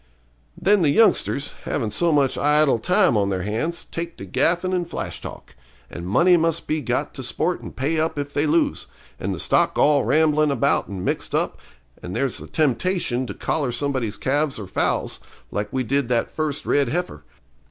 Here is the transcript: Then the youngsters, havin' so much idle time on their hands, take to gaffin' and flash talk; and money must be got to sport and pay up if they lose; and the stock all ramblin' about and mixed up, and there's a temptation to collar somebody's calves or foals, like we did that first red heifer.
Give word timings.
Then 0.59 0.81
the 0.81 0.89
youngsters, 0.89 1.51
havin' 1.65 1.91
so 1.91 2.11
much 2.11 2.35
idle 2.35 2.79
time 2.79 3.15
on 3.15 3.29
their 3.29 3.43
hands, 3.43 3.83
take 3.83 4.17
to 4.17 4.25
gaffin' 4.25 4.73
and 4.73 4.89
flash 4.89 5.21
talk; 5.21 5.53
and 5.91 6.07
money 6.07 6.37
must 6.37 6.65
be 6.65 6.81
got 6.81 7.13
to 7.13 7.21
sport 7.21 7.61
and 7.61 7.75
pay 7.75 7.99
up 7.99 8.17
if 8.17 8.33
they 8.33 8.47
lose; 8.47 8.87
and 9.19 9.31
the 9.31 9.37
stock 9.37 9.77
all 9.77 10.03
ramblin' 10.03 10.49
about 10.49 10.87
and 10.87 11.05
mixed 11.05 11.35
up, 11.35 11.59
and 12.01 12.15
there's 12.15 12.41
a 12.41 12.47
temptation 12.47 13.27
to 13.27 13.35
collar 13.35 13.71
somebody's 13.71 14.17
calves 14.17 14.57
or 14.57 14.65
foals, 14.65 15.19
like 15.51 15.71
we 15.71 15.83
did 15.83 16.09
that 16.09 16.31
first 16.31 16.65
red 16.65 16.89
heifer. 16.89 17.23